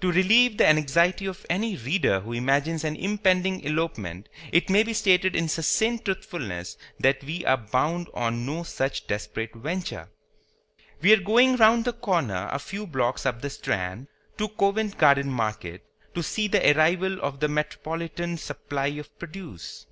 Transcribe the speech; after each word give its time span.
To 0.00 0.10
relieve 0.10 0.56
the 0.58 0.66
anxiety 0.66 1.26
of 1.26 1.46
any 1.48 1.76
reader 1.76 2.18
who 2.18 2.32
imagines 2.32 2.82
an 2.82 2.96
impending 2.96 3.60
elopement 3.60 4.28
it 4.50 4.68
may 4.68 4.82
be 4.82 4.92
stated 4.92 5.36
in 5.36 5.46
succinct 5.48 6.06
truthfulness 6.06 6.76
that 6.98 7.22
we 7.22 7.44
are 7.44 7.56
bound 7.56 8.08
on 8.12 8.44
no 8.44 8.64
such 8.64 9.06
desperate 9.06 9.54
venture. 9.54 10.08
We 11.00 11.12
are 11.12 11.20
going 11.20 11.54
round 11.54 11.84
the 11.84 11.92
corner 11.92 12.48
a 12.50 12.58
few 12.58 12.84
blocks 12.84 13.24
up 13.24 13.42
the 13.42 13.50
Strand, 13.50 14.08
to 14.38 14.48
Covent 14.48 14.98
Garden 14.98 15.28
Market, 15.30 15.84
to 16.16 16.22
see 16.24 16.48
the 16.48 16.76
arrival 16.76 17.20
of 17.20 17.38
the 17.38 17.46
metropolitan 17.46 18.38
supply 18.38 18.88
of 18.88 19.16
produce. 19.20 19.86